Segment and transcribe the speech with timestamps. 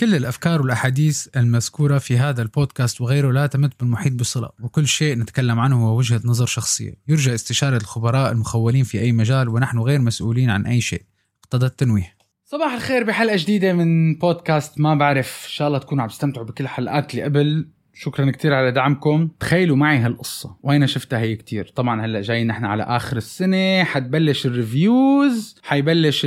[0.00, 5.60] كل الأفكار والأحاديث المذكورة في هذا البودكاست وغيره لا تمت بالمحيط بصلة وكل شيء نتكلم
[5.60, 6.94] عنه هو وجهة نظر شخصية.
[7.08, 11.02] يرجى استشارة الخبراء المخولين في أي مجال ونحن غير مسؤولين عن أي شيء.
[11.44, 12.16] اقتضى التنويه.
[12.44, 15.42] صباح الخير بحلقة جديدة من بودكاست ما بعرف.
[15.44, 17.68] إن شاء الله تكونوا عم تستمتعوا بكل الحلقات اللي قبل.
[17.98, 19.28] شكرا كتير على دعمكم.
[19.40, 20.56] تخيلوا معي هالقصة.
[20.62, 21.72] وين شفتها هي كتير.
[21.74, 23.84] طبعا هلأ جايين نحن على آخر السنة.
[23.84, 25.56] حتبلش الريفيوز.
[25.62, 26.22] حيبلش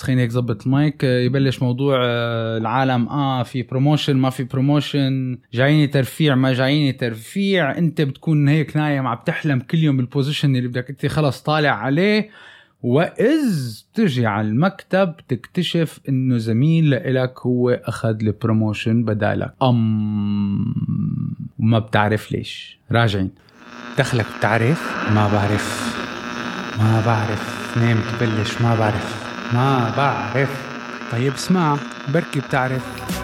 [0.00, 1.04] خليني هيك ظبط المايك.
[1.04, 3.08] يبلش موضوع آه، العالم.
[3.08, 7.78] آه في promotion ما في promotion جاييني ترفيع ما جاييني ترفيع.
[7.78, 11.70] أنت بتكون هيك نايم عم تحلم كل يوم بال position اللي بدك انت خلص طالع
[11.70, 12.30] عليه.
[12.82, 19.54] وإذ تجي على المكتب تكتشف إنه زميل لإلك هو أخذ ال promotion بدالك.
[19.62, 20.74] أم
[21.58, 22.78] وما بتعرف ليش.
[22.92, 23.30] راجعين.
[23.98, 25.96] دخلك بتعرف؟ ما بعرف.
[26.78, 27.76] ما بعرف.
[27.78, 29.30] نام تبلش ما بعرف.
[29.54, 30.70] ما بعرف.
[31.12, 31.76] طيب اسمع
[32.14, 33.19] بركي بتعرف.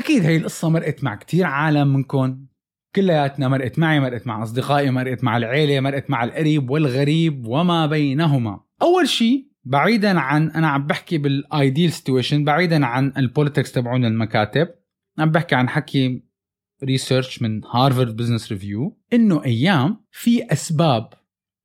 [0.00, 2.46] أكيد هي القصة مرقت مع كتير عالم منكم
[2.96, 8.60] كلياتنا مرقت معي مرقت مع أصدقائي مرقت مع العيلة مرقت مع القريب والغريب وما بينهما.
[8.82, 14.04] أول شيء بعيدا عن أنا عم بحكي بال ideal situation بعيدا عن ال politics تبعون
[14.04, 14.68] المكاتب
[15.18, 16.24] عم بحكي عن حكي
[16.84, 21.10] research من Harvard Business Review إنه أيام في أسباب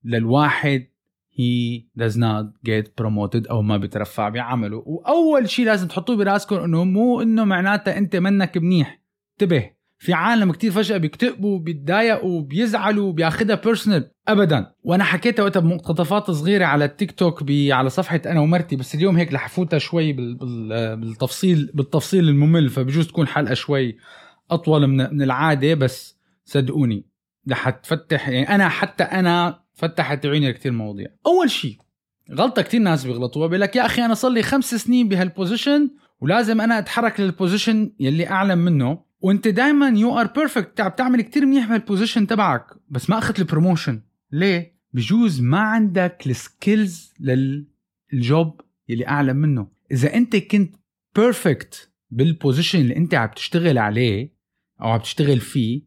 [0.03, 0.88] للواحد
[1.36, 4.83] he does not get promoted أو ما بيترفع بعمله.
[4.86, 9.02] وأول شيء لازم تحطوه براسكم إنه مو إنه معناتها أنت منك منيح.
[9.31, 14.72] انتبه في عالم كتير فجأة بيكتئبوا بيتضايقوا بيزعلوا بياخدها personal ابدا.
[14.83, 19.33] وأنا حكيتها وقتها بمقتطفات صغيرة على التيك توك على صفحة أنا ومرتي بس اليوم هيك
[19.33, 23.97] رح فوتها شوي بال بال بالتفصيل بالتفصيل الممل فبجوز تكون حلقة شوي
[24.52, 27.06] أطول من العادة بس صدقوني
[27.52, 31.08] رح تفتح يعني أنا حتى أنا فتحت عيوني لكثير مواضيع.
[31.26, 31.78] أول شيء
[32.31, 35.89] غلطة كثير ناس بيغلطوها بيقول لك يا أخي أنا صار لي خمس سنين بهال position
[36.22, 39.06] ولازم أنا أتحرك لل position يلي أعلى منه.
[39.22, 43.40] وأنت دائما you are perfect عم تعمل كثير منيح بهال position تبعك بس ما أخذت
[43.40, 44.01] ال promotion
[44.31, 49.68] ليه؟ بجوز ما عندك ال skills لل job يلي أعلى منه.
[49.91, 50.75] إذا أنت كنت
[51.16, 54.35] perfect بال position اللي أنت عم تشتغل عليه
[54.81, 55.81] أو عم تشتغل فيه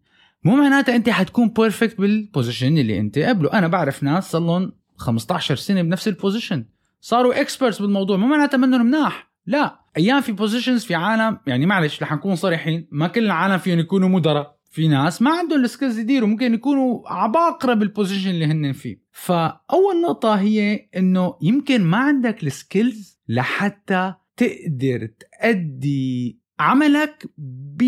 [0.45, 3.53] مو معناتها أنت حتكون perfect بال position اللي أنت قبله.
[3.53, 6.65] أنا بعرف ناس صار لهم 15 سنة بنفس ال position
[7.01, 8.17] صاروا experts بالموضوع.
[8.17, 9.33] مو معناتها منهم مناح.
[9.47, 9.81] لا.
[9.97, 14.09] أيام في positions في عالم يعني معلش رح نكون صريحين ما كل العالم فيهم يكونوا
[14.09, 14.59] مدراء.
[14.71, 19.03] في ناس ما عندهم ال skills يديروا ممكن يكونوا عباقرة بال position اللي هن فيه.
[19.13, 27.83] فأول نقطة هي إنه يمكن ما عندك ال skills لحتى تقدر تأدي عملك ب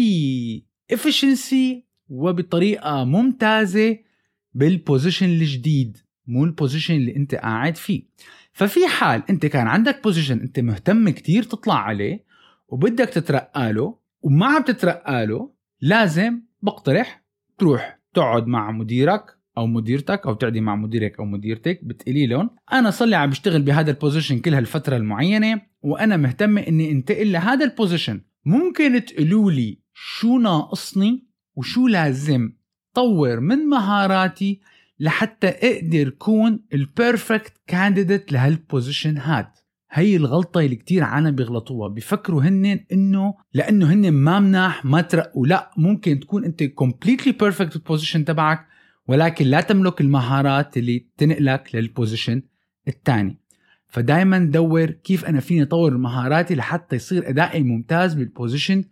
[0.92, 3.98] efficiency وبطريقة ممتازة
[4.54, 8.02] بال position الجديد مو ال position اللي انت قاعد فيه.
[8.52, 12.24] ففي حال انت كان عندك position انت مهتم كتير تطلع عليه
[12.68, 15.50] وبدك تترقى له وما عم تترقى له
[15.80, 17.24] لازم بقترح
[17.58, 19.24] تروح تقعد مع مديرك
[19.58, 23.62] أو مديرتك أو تعدي مع مديرك أو مديرتك بتقولي لهم أنا صار لي عم بشتغل
[23.62, 29.50] بهذا ال position كل هالفترة المعينة وأنا مهتمه إني أنتقل لهذا ال position ممكن تقولوا
[29.50, 32.52] لي شو ناقصني؟ وشو لازم؟
[32.94, 34.60] طور من مهاراتي
[35.00, 39.46] لحتى أقدر كون ال perfect candidate لهال position هاد.
[39.90, 41.88] هي الغلطة اللي كتير عالم بيغلطوها.
[41.88, 45.46] بيفكروا هن إنه لأنه هن ما مناح ما ترقوا.
[45.46, 48.66] لا ممكن تكون أنت completely perfect بال position تبعك
[49.08, 52.42] ولكن لا تملك المهارات اللي تنقلك لل position
[52.88, 53.40] الثاني
[53.88, 58.84] فدايما دور كيف أنا فيني أطور مهاراتي لحتى يصير أدائي ممتاز بال position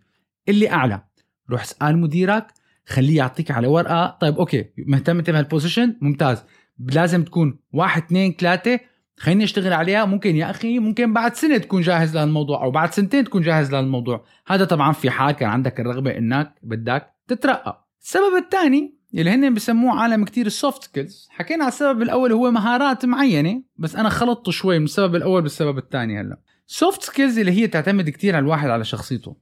[0.49, 1.01] اللي أعلى.
[1.49, 2.47] روح اسال مديرك
[2.87, 4.17] خليه يعطيك على ورقة.
[4.21, 6.43] طيب okay مهتم أنت بهال position ممتاز.
[6.79, 8.79] لازم تكون واحد اثنين ثلاثة.
[9.17, 10.05] خليني أشتغل عليها.
[10.05, 14.25] ممكن يا أخي ممكن بعد سنة تكون جاهز لهالموضوع أو بعد سنتين تكون جاهز لهالموضوع.
[14.47, 17.87] هذا طبعا في حال كان عندك الرغبة إنك بدك تترقى.
[18.01, 22.51] السبب الثاني اللي هن بسموه عالم كتير ال soft skills حكينا على السبب الأول هو
[22.51, 26.39] مهارات معينة بس أنا خلطته شوي من السبب الأول بالسبب الثاني هلأ.
[26.65, 29.37] soft skills اللي هي تعتمد كتير على الواحد على شخصيته.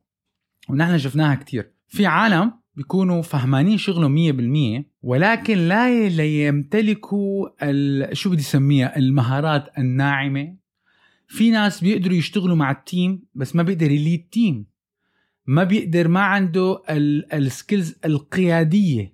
[0.69, 1.76] ونحن شفناها كتير.
[1.87, 7.49] في عالم بيكونوا فهمانين شغلهم مية بالمية ولكن لا يمتلكوا
[8.13, 10.55] شو بدي سميها المهارات الناعمة.
[11.27, 14.65] في ناس بيقدروا يشتغلوا مع ال team بس ما بيقدر ي lead team.
[15.45, 16.81] ما بيقدر ما عنده
[17.33, 19.13] ال skills القيادية.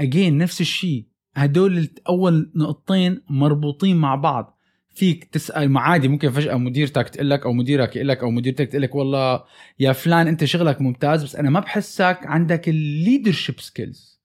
[0.00, 1.06] again نفس الشيء.
[1.34, 4.58] هدول أول نقطتين مربوطين مع بعض.
[4.94, 8.82] فيك تسأل عادي ممكن فجأة مديرتك تقول لك أو مديرك يقول لك أو مديرتك تقول
[8.82, 9.44] لك والله
[9.78, 14.20] يا فلان أنت شغلك ممتاز بس أنا ما بحسك عندك ال leadership skills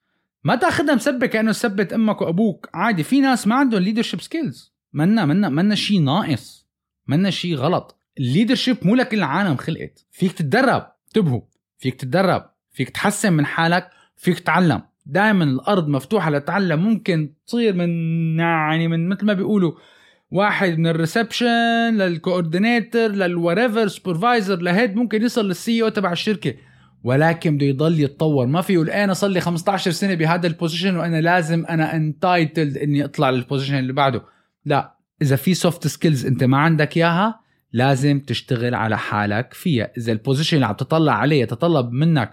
[0.46, 2.70] ما تأخذها مسبة كأنه سبت أمك وأبوك.
[2.74, 6.68] عادي في ناس ما عندهم leadership skills منا منا منا شيء ناقص.
[7.08, 8.00] منا شيء غلط.
[8.20, 10.06] ال leadership مو لكل العالم خلقت.
[10.12, 11.42] فيك تتدرب انتبهوا.
[11.78, 14.82] فيك تتدرب فيك تحسن من حالك فيك تتعلم.
[15.06, 17.90] دائما الأرض مفتوحة لتتعلم ممكن تصير من
[18.40, 19.72] يعني من مثل ما بيقولوا
[20.32, 26.54] واحد من الريسبشن للكوردينيتور للوريفر سوبرفايزر لهيد ممكن يصل لل CEO تبع الشركة.
[27.04, 28.46] ولكن بده يضل يتطور.
[28.46, 32.78] ما في يقول أنا صار لي 15 سنة بهذا ال position وأنا لازم أنا entitled
[32.78, 34.24] إني أطلع لل position اللي بعده.
[34.66, 37.40] لا إذا في soft skills أنت ما عندك إياها
[37.74, 39.92] لازم تشتغل على حالك فيها.
[39.98, 42.32] إذا ال position اللي عم تطلع عليه يتطلب منك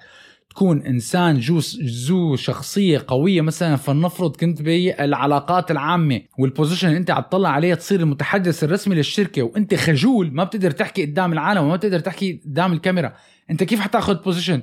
[0.53, 7.11] تكون إنسان جو ذو شخصية قوية مثلا فلنفرض كنت بالعلاقات العامة وال position اللي أنت
[7.11, 11.77] عم تطلع عليه تصير المتحدث الرسمي للشركة وأنت خجول ما بتقدر تحكي قدام العالم وما
[11.77, 13.13] بتقدر تحكي قدام الكاميرا.
[13.51, 14.62] أنت كيف حتاخذ position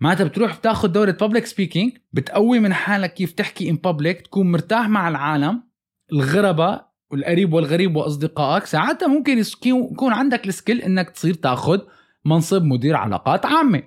[0.00, 4.88] معناتها بتروح بتاخذ دورة public speaking بتقوي من حالك كيف تحكي in public تكون مرتاح
[4.88, 5.62] مع العالم
[6.12, 8.66] الغرباء والقريب والغريب وأصدقائك.
[8.66, 11.80] ساعتها ممكن يكون عندك ال skill إنك تصير تاخذ
[12.24, 13.82] منصب مدير علاقات عامة.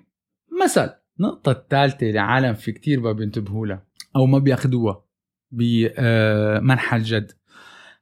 [0.63, 3.83] مثل النقطة الثالثة اللي عالم في كتير ما بينتبهوا لها
[4.15, 5.03] أو ما بياخدوها
[5.51, 7.31] بمنحى الجد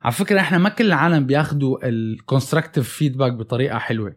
[0.02, 4.16] على فكرة إحنا ما كل العالم بياخدوا ال constructive feedback بطريقة حلوة.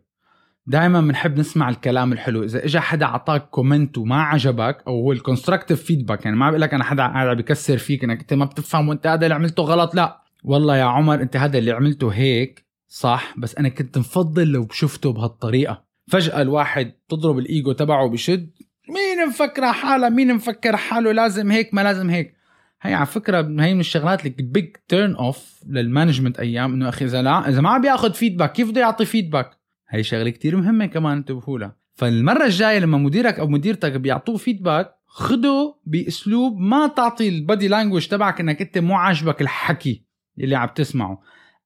[0.66, 2.44] دائما بنحب نسمع الكلام الحلو.
[2.44, 6.60] إذا اجى حدا أعطاك comment وما عجبك أو هو ال constructive feedback يعني ما بقول
[6.60, 9.94] لك أنا حدا قاعد بكسر فيك إنك أنت ما بتفهم وأنت هذا اللي عملته غلط
[9.94, 10.22] لا.
[10.44, 15.12] والله يا عمر أنت هذا اللي عملته هيك صح؟ بس أنا كنت مفضل لو شفته
[15.12, 15.84] بهالطريقة.
[16.08, 18.50] فجأة الواحد تضرب الإيجو تبعه بشد
[18.90, 22.34] مين مفكر حاله؟ مين مفكر حاله؟ لازم هيك ما لازم هيك.
[22.82, 27.04] هي على فكرة هي من الشغلات اللي big turn off لل management أيام إنه أخي
[27.04, 29.50] إذا لا إذا ما عم بياخذ feedback كيف بده يعطي feedback
[29.88, 31.76] هي شغلة كتير مهمة كمان انتبهوا لها.
[31.94, 38.06] فالمرة الجاية لما مديرك أو مديرتك بيعطوه feedback خده بأسلوب ما تعطي ال body language
[38.06, 40.04] تبعك إنك أنت مو عاجبك الحكي
[40.38, 41.22] اللي عم تسمعه.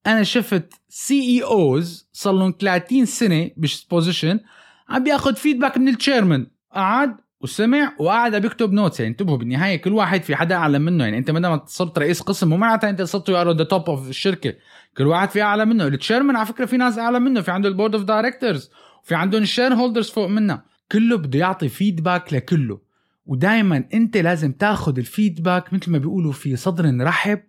[0.06, 3.50] أنا شفت CEOs صار لهم 30 سنة
[3.91, 4.41] position
[4.88, 9.93] عم بياخذ feedback من ال chairman قعد وسمع وقعد بيكتب notes يعني انتبهوا بالنهاية كل
[9.93, 11.05] واحد في حدا أعلى منه.
[11.05, 14.09] يعني انت ما صرت رئيس قسم مو معناتها انت صرت you are the top of
[14.09, 14.55] الشركة.
[14.97, 15.87] كل واحد في أعلى منه.
[15.87, 17.41] ال chairman على فكرة في ناس أعلى منه.
[17.41, 18.71] في عنده ال board of directors
[19.03, 20.62] وفي عندهم ال shareholders فوق منه.
[20.93, 22.79] كله بده يعطي feedback لكله.
[23.27, 27.41] ودائما انت لازم تاخذ ال feedback مثل ما بيقولوا في صدر رحب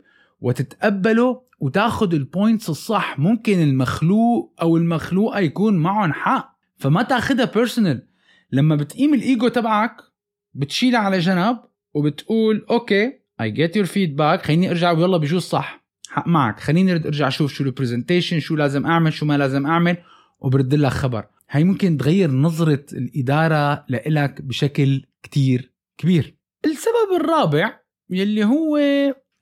[0.41, 3.19] وتتقبله وتاخذ ال points الصح.
[3.19, 6.55] ممكن المخلوق أو المخلوقة يكون معهم حق.
[6.77, 8.03] فما تاخذها personal
[8.51, 9.95] لما بتقيم الإيجو تبعك
[10.53, 11.59] بتشيلها على جنب
[11.93, 17.27] وبتقول okay I get your feedback خليني أرجع ويلا بجوز صح حق معك خليني أرجع
[17.27, 19.97] أشوف شو ال presentation شو لازم أعمل شو ما لازم أعمل
[20.39, 21.25] وبرد لك خبر.
[21.49, 26.37] هي ممكن تغير نظرة الإدارة لإلك بشكل كتير كبير.
[26.65, 28.77] السبب الرابع يلي هو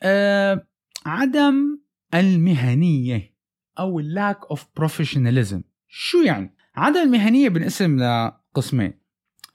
[0.04, 0.68] آه
[1.06, 1.80] عدم
[2.14, 3.34] المهنية
[3.80, 8.00] أو ال lack of professionalism شو يعني؟ عدم المهنية بنقسم
[8.54, 8.94] قسمين.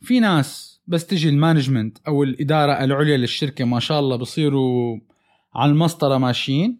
[0.00, 4.98] في ناس بس تجي ال management أو الإدارة العليا للشركة ما شاء الله بصيروا
[5.54, 6.78] على المسطرة ماشيين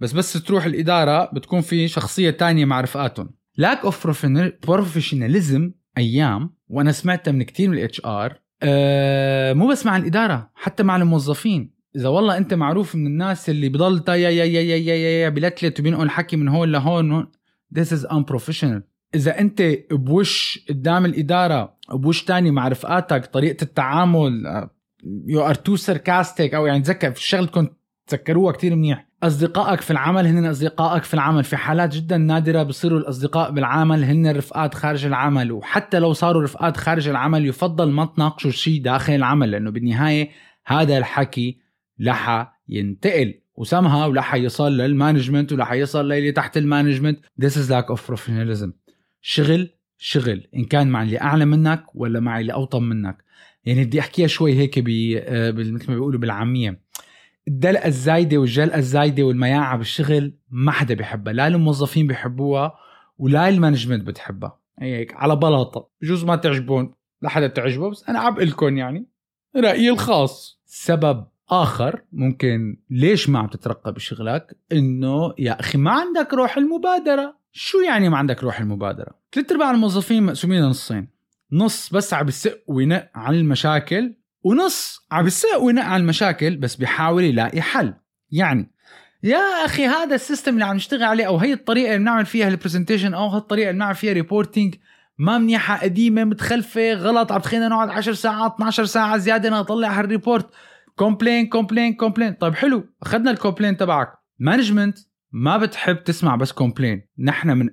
[0.00, 3.30] بس بس تروح الإدارة بتكون في شخصية تانية مع رفقاتهم.
[3.56, 4.26] lack of
[4.68, 10.82] professionalism أيام وأنا سمعتها من كثير من ال HR أه مو بس مع الإدارة حتى
[10.82, 11.78] مع الموظفين.
[11.96, 15.80] إذا والله أنت معروف من الناس اللي بضل يا يا يا يا يا يا بلتلت
[15.80, 17.26] وبينقل حكي من هون لهون
[17.78, 18.82] this is unprofessional.
[19.14, 24.44] إذا أنت بوش قدام الإدارة بوش تاني مع رفقاتك طريقة التعامل
[25.26, 27.72] you are too sarcastic أو يعني تذكر في كنت
[28.06, 29.08] تذكروها كتير منيح.
[29.22, 34.26] أصدقائك في العمل هن أصدقائك في العمل في حالات جدا نادرة بصيروا الأصدقاء بالعمل هن
[34.26, 35.52] الرفقات خارج العمل.
[35.52, 40.30] وحتى لو صاروا رفقات خارج العمل يفضل ما تناقشوا شيء داخل العمل لأنه بالنهاية
[40.66, 41.58] هذا الحكي
[41.98, 43.34] لحا ينتقل.
[43.54, 47.20] وسمها ولحا يصل لل management ولحا يصل للي تحت ال management.
[47.42, 48.87] This is lack of professionalism.
[49.30, 50.46] شغل شغل.
[50.56, 53.24] إن كان مع اللي أعلى منك ولا مع اللي اوطن منك.
[53.64, 56.80] يعني بدي أحكيها شوي هيك آه، مثل ما بيقولوا بالعامية.
[57.48, 61.32] الدلقه الزايدة والجلقة الزايدة والمياعة بالشغل ما حدا بيحبها.
[61.32, 62.74] لا الموظفين بيحبوها
[63.18, 64.58] ولا المانجمنت بتحبها.
[64.78, 65.88] هيك على بلاطة.
[66.02, 66.94] بجوز ما تعجبون
[67.24, 69.06] حدا تعجبه بس أنا عم لكم يعني
[69.56, 70.60] رأيي الخاص.
[70.66, 77.38] سبب آخر ممكن ليش ما عم تترقى بشغلك؟ إنه يا أخي ما عندك روح المبادرة.
[77.52, 81.08] شو يعني ما عندك روح المبادرة؟ ثلاث أرباع الموظفين مقسومين لنصين
[81.52, 87.24] نص بس عم بينق وينق عن المشاكل ونص عم بينق وينق عن المشاكل بس بيحاول
[87.24, 87.94] يلاقي حل.
[88.30, 88.70] يعني
[89.22, 92.48] يا أخي هذا ال system اللي عم نشتغل عليه أو هي الطريقة اللي بنعمل فيها
[92.48, 94.74] ال presentation أو هالطريقة اللي بنعمل فيها reporting
[95.18, 100.13] ما منيحة قديمة متخلفة غلط عم تخلينا نقعد 10 ساعات 12 ساعة زيادة نطلع هال
[100.13, 100.50] report
[100.96, 104.12] complain complain complain طيب حلو أخذنا ال complain تبعك.
[104.38, 104.98] management
[105.32, 107.68] ما بتحب تسمع بس complain نحن من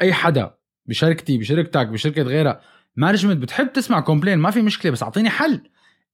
[0.00, 0.54] أي حدا
[0.86, 2.60] بشركتي بشركتك بشركة غيرها
[2.96, 5.60] management بتحب تسمع complain ما في مشكلة بس أعطيني حل.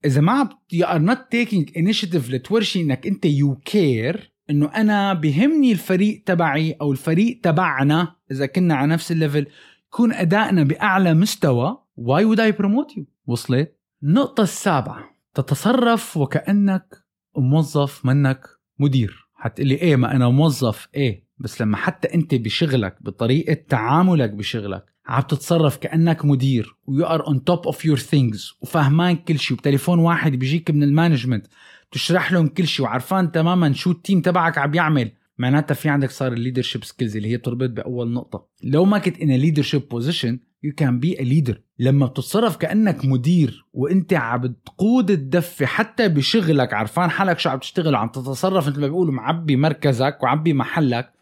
[0.04, 5.72] إذا ما you are not taking initiative لتورجي إنك أنت you care إنه أنا بهمني
[5.72, 9.46] الفريق تبعي أو الفريق تبعنا إذا كنا على نفس ال level
[9.86, 17.04] يكون أدائنا بأعلى مستوى why would I promote you وصلت؟ النقطة السابعة تتصرف وكأنك
[17.36, 18.46] موظف منك
[18.78, 19.28] مدير.
[19.34, 25.22] حتقلي إيه ما أنا موظف إيه؟ بس لما حتى أنت بشغلك بطريقة تعاملك بشغلك عم
[25.22, 29.98] تتصرف كأنك مدير و you are on top of your things وفهمان كل شيء وبتليفون
[29.98, 31.46] واحد بيجيك من ال management
[31.92, 35.12] تشرح لهم كل شيء وعرفان تماما شو ال team تبعك عم يعمل.
[35.38, 38.46] معناتها في عندك صار ال leadership skills اللي هي بتربط بأول نقطة.
[38.62, 43.66] لو ما كنت in leadership position you can be a leader لما بتتصرف كأنك مدير
[43.72, 48.86] وأنت عم بتقود الدفة حتى بشغلك عرفان حالك شو عم تشتغل وعم تتصرف مثل ما
[48.86, 51.12] بيقولوا معبي مركزك وعبي محلك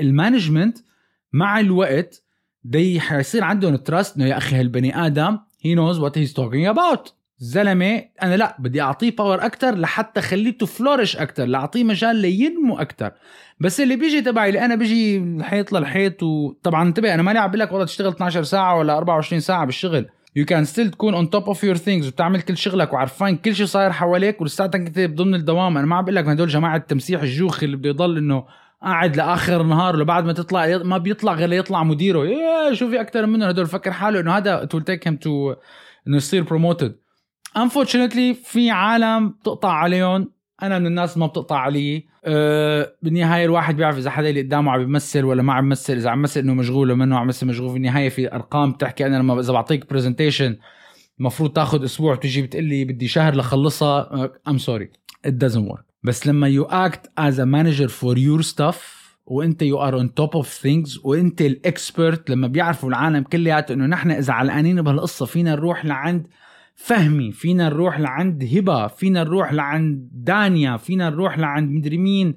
[0.00, 0.78] ال management
[1.32, 2.22] مع الوقت
[2.64, 7.14] دي حيصير عندهم trust إنه يا أخي هالبني آدم he knows what he's talking about
[7.38, 13.12] زلمة أنا لا بدي أعطيه power أكثر لحتى خليته flourish أكثر لأعطيه مجال لينمو أكثر
[13.60, 17.60] بس اللي بيجي تبعي اللي أنا بيجي الحيط للحيط وطبعا انتبه أنا ماني عم بقول
[17.60, 20.06] لك والله تشتغل 12 ساعة ولا 24 ساعة بالشغل.
[20.36, 23.66] you can still تكون on top of your things وبتعمل كل شغلك وعرفان كل شيء
[23.66, 25.78] صاير حواليك ولساتك انت بضمن الدوام.
[25.78, 28.44] أنا ما عم بقول لك هدول جماعة تمسيح الجوخ اللي بده يضل إنه
[28.84, 32.26] قاعد لآخر النهار لبعد ما تطلع ما بيطلع غير ليطلع مديره.
[32.26, 35.54] يا شو في أكثر منه؟ هدول فكر حاله إنه هذا will take him to
[36.08, 36.96] إنه يصير promoted
[37.56, 40.32] unfortunately في عالم بتقطع عليهم.
[40.62, 42.06] أنا من الناس ما بتقطع علي.
[42.24, 46.10] أه بالنهاية الواحد بيعرف إذا حدا اللي قدامه عم بيمثل ولا ما عم بيمثل إذا
[46.10, 47.70] عم بيمثل إنه مشغول ولا منه عم بيمثل مشغول.
[47.70, 50.56] في النهاية في أرقام بتحكي أنا لما إذا بعطيك presentation
[51.20, 54.30] المفروض تاخذ أسبوع تجي بتقول لي بدي شهر لخلصها.
[54.48, 54.90] I'm sorry
[55.24, 59.78] it doesn't work بس لما you act as a manager for your staff وانت you
[59.78, 64.32] are on top of things وانت ال expert لما بيعرفوا العالم كلياته إنه نحن إذا
[64.32, 66.26] علقانين بهالقصة فينا نروح لعند
[66.74, 72.34] فهمي فينا نروح لعند هبة فينا نروح لعند دانيا فينا نروح لعند مدري مين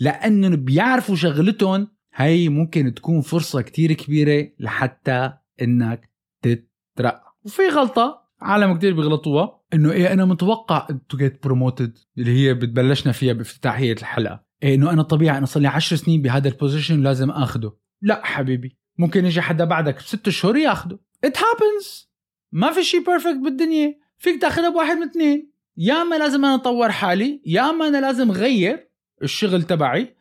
[0.00, 1.88] لأنه بيعرفوا شغلتهم.
[2.14, 6.10] هي ممكن تكون فرصة كتير كبيرة لحتى إنك
[6.42, 7.34] تترقى.
[7.44, 9.59] وفي غلطة عالم كتير بيغلطوها.
[9.74, 14.44] إنه إيه أنا متوقع to get promoted اللي هي بتبلشنا فيها بافتتاحيه الحلقة.
[14.62, 17.76] إيه إنه أنا طبيعي أنا صار لي 10 سنين بهذا ال position لازم آخده.
[18.02, 20.98] لا حبيبي ممكن يجي حدا بعدك بست شهور ياخده.
[21.24, 22.10] it happens
[22.52, 23.94] ما في شيء perfect بالدنيا.
[24.18, 25.52] فيك تاخذها بواحد من اثنين.
[25.76, 28.90] يا اما لازم أنا أطور حالي يا اما أنا لازم غير
[29.22, 30.16] الشغل تبعي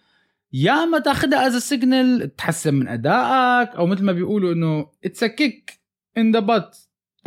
[0.53, 5.81] يا اما تاخذها as signal تحسن من أدائك أو مثل ما بيقولوا إنه it's kick
[6.17, 6.77] in the butt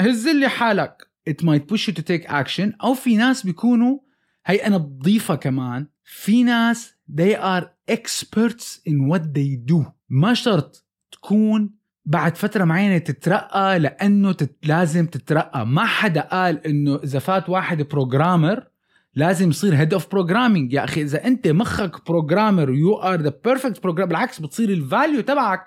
[0.01, 1.12] هز لي حالك.
[1.31, 2.73] It might push you to take action.
[2.85, 3.99] أو في ناس بيكونوا
[4.47, 5.87] هي أنا بضيفها كمان.
[6.05, 9.85] في ناس they are experts in what they do.
[10.09, 11.75] ما شرط تكون
[12.05, 14.57] بعد فترة معينة تترقى لأنه تت...
[14.63, 15.67] لازم تترقى.
[15.67, 18.73] ما حدا قال إنه إذا فات واحد programmer
[19.15, 23.83] لازم يصير head of programming يا أخي إذا أنت مخك programmer you are the perfect
[23.83, 25.67] programmer بالعكس بتصير ال value تبعك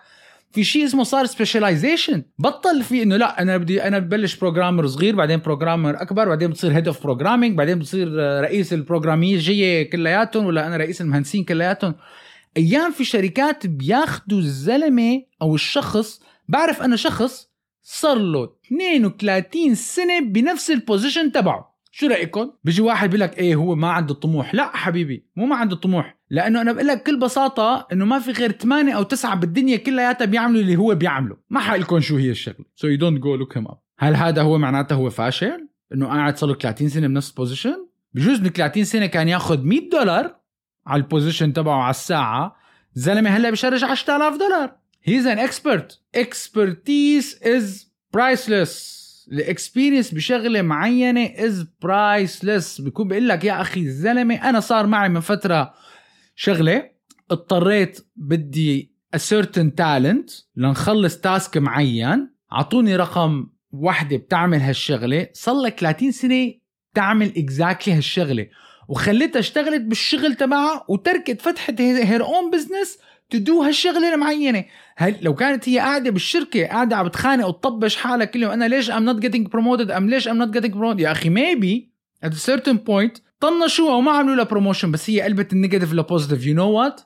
[0.56, 5.16] في شيء اسمه صار specialization بطل في إنه لا أنا بدي أنا ببلش programmer صغير
[5.16, 8.08] بعدين programmer أكبر بعدين بتصير head of programming بعدين بتصير
[8.42, 11.96] رئيس البروجرامية كلياتهم ولا أنا رئيس المهندسين كلياتهم.
[12.58, 17.50] أيام في شركات بياخذوا الزلمة أو الشخص بعرف أنا شخص
[17.82, 21.76] صار له 32 سنة بنفس ال position تبعه.
[21.92, 24.56] شو رأيكم؟ بيجي واحد بيقول لك إيه هو ما عنده طموح.
[24.56, 26.15] لا حبيبي مو ما عنده طموح.
[26.30, 30.26] لأنه أنا بقول لك بكل بساطة إنه ما في غير ثمانية أو تسعة بالدنيا كلياتها
[30.26, 31.38] بيعملوا اللي هو بيعمله.
[31.50, 32.66] ما حقلكم شو هي الشغلة.
[32.76, 36.38] so you don't go look him up هل هذا هو معناته هو فاشل؟ إنه قاعد
[36.38, 40.36] صار له 30 سنة بنفس ال position بجوز من 30 سنة كان ياخذ 100 دولار
[40.88, 42.56] على ال position تبعه على الساعة.
[42.94, 44.76] زلمة هلا ب charge 10000 دولار.
[45.04, 53.44] he's an expert expertise is priceless ال experience بشغلة معينة is priceless بيكون بيقول لك
[53.44, 55.74] يا أخي الزلمه أنا صار معي من فترة
[56.36, 56.90] شغلة
[57.32, 62.30] اضطريت بدي certain talent لنخلص task معين.
[62.54, 65.28] اعطوني رقم وحدة بتعمل هالشغلة.
[65.34, 66.54] صار لك 30 سنة
[66.94, 68.48] تعمل exactly هالشغلة.
[68.88, 72.98] وخليتها أشتغلت بالشغل تبعها وتركت فتحت her own business
[73.30, 74.66] to do هالشغلة المعينة.
[74.98, 78.92] هل لو كانت هي قاعدة بالشركة قاعدة عم بتخانق وتطبش حالها كل يوم أنا ليش
[78.92, 81.92] I'm not getting promoted أم ليش I'm not getting promoted يا أخي maybe
[82.24, 83.18] at certain point
[83.50, 87.02] طنشوها وما عملوا لها promotion بس هي قلبت ال negative ل positive you know what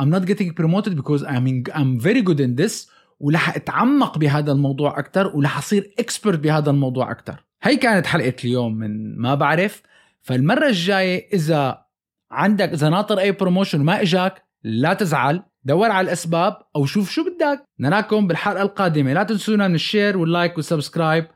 [0.00, 2.88] I'm not getting promoted because I mean I'm very good in this
[3.20, 8.74] ولح أتعمق بهذا الموضوع أكثر ولح أصير expert بهذا الموضوع أكثر هي كانت حلقة اليوم
[8.74, 9.82] من ما بعرف.
[10.22, 11.84] فالمرة الجاية إذا
[12.30, 15.42] عندك إذا ناطر أي promotion وما إجاك لا تزعل.
[15.64, 17.64] دور على الأسباب أو شوف شو بدك.
[17.80, 19.12] نراكم بالحلقة القادمة.
[19.12, 21.26] لا تنسونا من ال share وال like وال subscribe.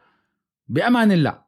[0.68, 1.38] بأمان الله.